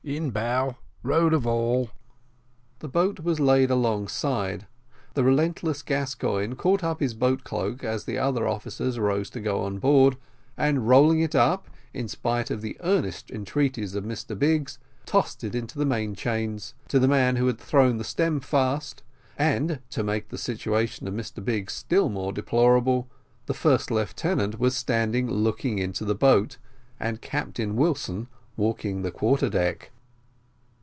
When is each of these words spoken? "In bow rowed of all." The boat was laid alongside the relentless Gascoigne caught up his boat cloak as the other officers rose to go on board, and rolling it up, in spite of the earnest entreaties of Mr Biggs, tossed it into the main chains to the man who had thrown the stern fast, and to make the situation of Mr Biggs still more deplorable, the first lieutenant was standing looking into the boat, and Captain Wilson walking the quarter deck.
"In 0.03 0.31
bow 0.31 0.77
rowed 1.03 1.31
of 1.31 1.45
all." 1.45 1.91
The 2.79 2.87
boat 2.87 3.19
was 3.19 3.39
laid 3.39 3.69
alongside 3.69 4.65
the 5.13 5.23
relentless 5.23 5.83
Gascoigne 5.83 6.55
caught 6.55 6.83
up 6.83 6.99
his 7.01 7.13
boat 7.13 7.43
cloak 7.43 7.83
as 7.83 8.03
the 8.05 8.17
other 8.17 8.47
officers 8.47 8.97
rose 8.97 9.29
to 9.29 9.39
go 9.39 9.61
on 9.61 9.77
board, 9.77 10.17
and 10.57 10.87
rolling 10.89 11.19
it 11.19 11.35
up, 11.35 11.67
in 11.93 12.07
spite 12.07 12.49
of 12.49 12.61
the 12.63 12.77
earnest 12.81 13.29
entreaties 13.29 13.93
of 13.93 14.03
Mr 14.03 14.37
Biggs, 14.37 14.79
tossed 15.05 15.43
it 15.43 15.53
into 15.53 15.77
the 15.77 15.85
main 15.85 16.15
chains 16.15 16.73
to 16.87 16.97
the 16.97 17.07
man 17.07 17.35
who 17.35 17.45
had 17.45 17.59
thrown 17.59 17.97
the 17.97 18.03
stern 18.03 18.39
fast, 18.39 19.03
and 19.37 19.81
to 19.91 20.01
make 20.03 20.29
the 20.29 20.37
situation 20.39 21.07
of 21.07 21.13
Mr 21.13 21.45
Biggs 21.45 21.73
still 21.73 22.09
more 22.09 22.33
deplorable, 22.33 23.07
the 23.45 23.53
first 23.53 23.91
lieutenant 23.91 24.57
was 24.57 24.75
standing 24.75 25.29
looking 25.29 25.77
into 25.77 26.03
the 26.03 26.15
boat, 26.15 26.57
and 26.99 27.21
Captain 27.21 27.75
Wilson 27.75 28.27
walking 28.57 29.01
the 29.01 29.09
quarter 29.09 29.49
deck. 29.49 29.89